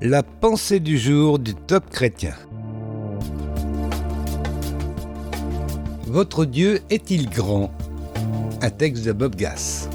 La 0.00 0.22
pensée 0.22 0.78
du 0.78 0.96
jour 0.96 1.40
du 1.40 1.56
top 1.56 1.90
chrétien. 1.90 2.34
Votre 6.06 6.44
Dieu 6.44 6.78
est-il 6.88 7.28
grand? 7.28 7.72
Un 8.62 8.70
texte 8.70 9.04
de 9.04 9.10
Bob 9.10 9.34
Gass. 9.34 9.88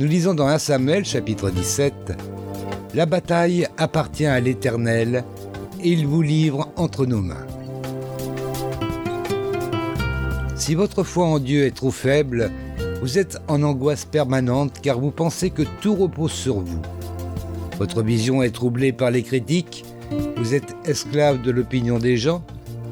Nous 0.00 0.06
lisons 0.06 0.32
dans 0.32 0.46
1 0.46 0.56
Samuel 0.56 1.04
chapitre 1.04 1.50
17 1.50 2.14
La 2.94 3.04
bataille 3.04 3.68
appartient 3.76 4.24
à 4.24 4.40
l'Éternel 4.40 5.22
et 5.84 5.90
il 5.90 6.06
vous 6.06 6.22
livre 6.22 6.72
entre 6.76 7.04
nos 7.04 7.20
mains. 7.20 7.46
Si 10.54 10.74
votre 10.74 11.04
foi 11.04 11.26
en 11.26 11.40
Dieu 11.40 11.66
est 11.66 11.76
trop 11.76 11.90
faible, 11.90 12.50
vous 13.02 13.18
êtes 13.18 13.38
en 13.46 13.62
angoisse 13.62 14.04
permanente 14.04 14.80
car 14.82 14.98
vous 14.98 15.10
pensez 15.10 15.50
que 15.50 15.62
tout 15.80 15.94
repose 15.94 16.32
sur 16.32 16.60
vous. 16.60 16.80
Votre 17.78 18.02
vision 18.02 18.42
est 18.42 18.54
troublée 18.54 18.92
par 18.92 19.10
les 19.10 19.22
critiques, 19.22 19.84
vous 20.36 20.54
êtes 20.54 20.74
esclave 20.86 21.42
de 21.42 21.50
l'opinion 21.50 21.98
des 21.98 22.16
gens, 22.16 22.42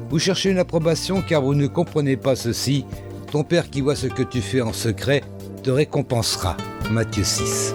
vous 0.09 0.19
cherchez 0.19 0.51
une 0.51 0.59
approbation 0.59 1.23
car 1.27 1.41
vous 1.41 1.55
ne 1.55 1.67
comprenez 1.67 2.17
pas 2.17 2.35
ceci, 2.35 2.85
ton 3.31 3.43
Père 3.43 3.69
qui 3.69 3.81
voit 3.81 3.95
ce 3.95 4.07
que 4.07 4.23
tu 4.23 4.41
fais 4.41 4.61
en 4.61 4.73
secret 4.73 5.23
te 5.63 5.71
récompensera. 5.71 6.55
Matthieu 6.91 7.23
6. 7.23 7.73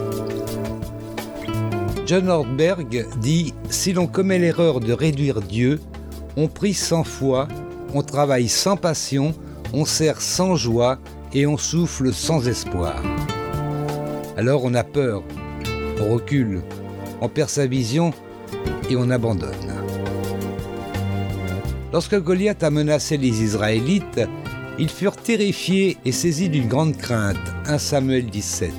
John 2.07 2.29
Ortberg 2.29 3.07
dit 3.21 3.55
Si 3.69 3.93
l'on 3.93 4.07
commet 4.07 4.39
l'erreur 4.39 4.81
de 4.81 4.93
réduire 4.93 5.41
Dieu, 5.41 5.81
on 6.37 6.47
prie 6.47 6.75
sans 6.75 7.05
foi, 7.05 7.49
on 7.93 8.03
travaille 8.03 8.49
sans 8.49 8.77
passion, 8.77 9.35
on 9.73 9.85
sert 9.85 10.21
sans 10.21 10.55
joie 10.55 10.99
et 11.35 11.47
on 11.47 11.57
souffle 11.57 12.13
sans 12.13 12.47
espoir. 12.49 13.03
Alors 14.37 14.65
on 14.65 14.75
a 14.75 14.85
peur, 14.85 15.23
on 16.01 16.15
recule, 16.15 16.63
on 17.21 17.29
perd 17.29 17.49
sa 17.49 17.67
vision 17.67 18.13
et 18.89 18.97
on 18.97 19.11
abandonne. 19.11 19.51
Lorsque 21.93 22.21
Goliath 22.21 22.63
a 22.63 22.71
menacé 22.71 23.17
les 23.17 23.43
Israélites, 23.43 24.21
ils 24.79 24.89
furent 24.89 25.17
terrifiés 25.17 25.97
et 26.05 26.13
saisis 26.13 26.49
d'une 26.49 26.69
grande 26.69 26.97
crainte. 26.97 27.37
1 27.67 27.79
Samuel 27.79 28.27
17. 28.27 28.71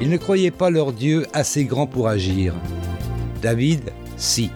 Ils 0.00 0.10
ne 0.10 0.16
croyaient 0.18 0.50
pas 0.50 0.70
leur 0.70 0.92
Dieu 0.92 1.26
assez 1.32 1.64
grand 1.64 1.86
pour 1.86 2.08
agir. 2.08 2.54
David, 3.40 3.80
si. 4.16 4.50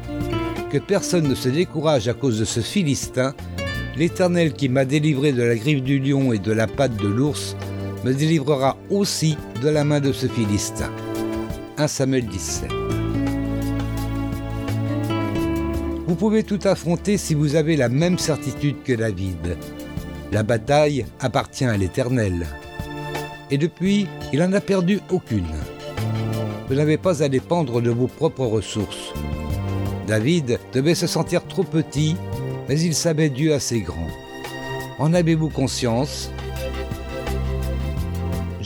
Que 0.70 0.78
personne 0.78 1.28
ne 1.28 1.34
se 1.34 1.48
décourage 1.48 2.08
à 2.08 2.14
cause 2.14 2.38
de 2.38 2.44
ce 2.44 2.60
Philistin, 2.60 3.34
l'Éternel 3.96 4.52
qui 4.52 4.68
m'a 4.68 4.84
délivré 4.84 5.32
de 5.32 5.42
la 5.42 5.56
griffe 5.56 5.82
du 5.82 5.98
lion 5.98 6.32
et 6.32 6.38
de 6.38 6.52
la 6.52 6.66
patte 6.66 6.96
de 6.96 7.08
l'ours, 7.08 7.56
me 8.04 8.12
délivrera 8.12 8.76
aussi 8.90 9.36
de 9.62 9.68
la 9.68 9.84
main 9.84 10.00
de 10.00 10.12
ce 10.12 10.26
Philistin. 10.26 10.90
1 11.80 11.88
Samuel 11.88 12.26
17. 12.26 12.70
Vous 16.06 16.14
pouvez 16.14 16.42
tout 16.42 16.58
affronter 16.64 17.16
si 17.16 17.32
vous 17.32 17.54
avez 17.56 17.74
la 17.74 17.88
même 17.88 18.18
certitude 18.18 18.82
que 18.84 18.92
David. 18.92 19.56
La 20.30 20.42
bataille 20.42 21.06
appartient 21.20 21.64
à 21.64 21.78
l'Éternel. 21.78 22.46
Et 23.50 23.56
depuis, 23.56 24.06
il 24.30 24.40
n'en 24.40 24.52
a 24.52 24.60
perdu 24.60 25.00
aucune. 25.10 25.54
Vous 26.68 26.74
n'avez 26.74 26.98
pas 26.98 27.22
à 27.22 27.30
dépendre 27.30 27.80
de 27.80 27.90
vos 27.90 28.08
propres 28.08 28.44
ressources. 28.44 29.14
David 30.06 30.58
devait 30.74 30.94
se 30.94 31.06
sentir 31.06 31.46
trop 31.46 31.64
petit 31.64 32.14
mais 32.68 32.78
il 32.78 32.94
savait 32.94 33.30
Dieu 33.30 33.54
assez 33.54 33.80
grand. 33.80 34.08
En 34.98 35.14
avez-vous 35.14 35.48
conscience? 35.48 36.30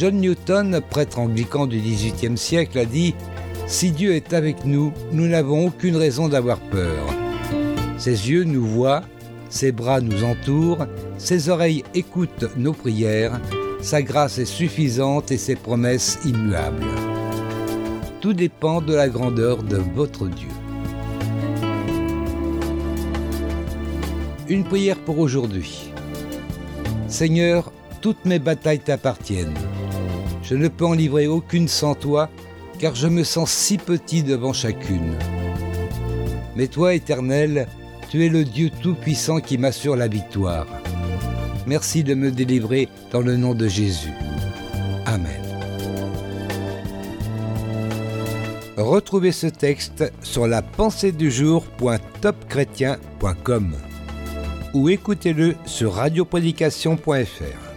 John 0.04 0.20
Newton, 0.20 0.82
prêtre 0.90 1.18
anglican 1.18 1.66
du 1.66 1.78
XVIIIe 1.78 2.36
siècle, 2.36 2.78
a 2.78 2.84
dit 2.84 3.14
Si 3.66 3.90
Dieu 3.90 4.14
est 4.14 4.34
avec 4.34 4.66
nous, 4.66 4.92
nous 5.12 5.26
n'avons 5.26 5.68
aucune 5.68 5.96
raison 5.96 6.28
d'avoir 6.28 6.58
peur. 6.58 7.06
Ses 7.96 8.28
yeux 8.28 8.44
nous 8.44 8.66
voient, 8.66 9.00
ses 9.48 9.72
bras 9.72 10.02
nous 10.02 10.22
entourent, 10.22 10.86
ses 11.16 11.48
oreilles 11.48 11.84
écoutent 11.94 12.54
nos 12.58 12.74
prières, 12.74 13.40
sa 13.80 14.02
grâce 14.02 14.36
est 14.36 14.44
suffisante 14.44 15.32
et 15.32 15.38
ses 15.38 15.56
promesses 15.56 16.18
immuables. 16.26 16.84
Tout 18.20 18.34
dépend 18.34 18.82
de 18.82 18.94
la 18.94 19.08
grandeur 19.08 19.62
de 19.62 19.78
votre 19.94 20.26
Dieu. 20.26 20.50
Une 24.50 24.64
prière 24.64 24.98
pour 24.98 25.18
aujourd'hui. 25.18 25.90
Seigneur, 27.08 27.72
toutes 28.02 28.26
mes 28.26 28.38
batailles 28.38 28.80
t'appartiennent. 28.80 29.54
Je 30.44 30.54
ne 30.54 30.68
peux 30.68 30.84
en 30.84 30.92
livrer 30.92 31.26
aucune 31.26 31.66
sans 31.68 31.94
toi, 31.94 32.28
car 32.78 32.94
je 32.94 33.08
me 33.08 33.24
sens 33.24 33.50
si 33.50 33.78
petit 33.78 34.22
devant 34.22 34.52
chacune. 34.52 35.14
Mais 36.54 36.66
toi, 36.68 36.94
Éternel, 36.94 37.66
tu 38.10 38.24
es 38.24 38.28
le 38.28 38.44
Dieu 38.44 38.70
Tout-Puissant 38.82 39.40
qui 39.40 39.58
m'assure 39.58 39.96
la 39.96 40.06
victoire. 40.06 40.66
Merci 41.66 42.04
de 42.04 42.14
me 42.14 42.30
délivrer 42.30 42.88
dans 43.10 43.22
le 43.22 43.36
nom 43.36 43.54
de 43.54 43.66
Jésus. 43.66 44.12
Amen. 45.06 45.40
Retrouvez 48.76 49.32
ce 49.32 49.46
texte 49.46 50.12
sur 50.20 50.46
la 50.46 50.60
pensée 50.60 51.12
du 51.12 51.30
jour.topchrétien.com 51.30 53.74
ou 54.74 54.88
écoutez-le 54.88 55.54
sur 55.64 55.94
radioprédication.fr. 55.94 57.73